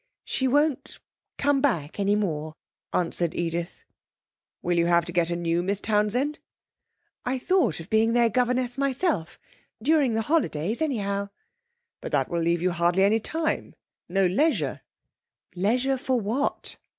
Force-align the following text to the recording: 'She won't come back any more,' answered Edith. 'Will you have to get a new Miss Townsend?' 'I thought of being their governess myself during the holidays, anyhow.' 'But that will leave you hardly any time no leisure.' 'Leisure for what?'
'She 0.25 0.47
won't 0.47 0.97
come 1.37 1.61
back 1.61 1.99
any 1.99 2.15
more,' 2.15 2.55
answered 2.91 3.35
Edith. 3.35 3.83
'Will 4.63 4.79
you 4.79 4.87
have 4.87 5.05
to 5.05 5.11
get 5.11 5.29
a 5.29 5.35
new 5.35 5.61
Miss 5.61 5.79
Townsend?' 5.79 6.39
'I 7.23 7.37
thought 7.37 7.79
of 7.79 7.87
being 7.87 8.13
their 8.13 8.27
governess 8.27 8.79
myself 8.79 9.37
during 9.79 10.15
the 10.15 10.23
holidays, 10.23 10.81
anyhow.' 10.81 11.29
'But 12.01 12.13
that 12.13 12.29
will 12.29 12.41
leave 12.41 12.63
you 12.63 12.71
hardly 12.71 13.03
any 13.03 13.19
time 13.19 13.75
no 14.09 14.25
leisure.' 14.25 14.81
'Leisure 15.55 15.97
for 15.99 16.19
what?' 16.19 16.77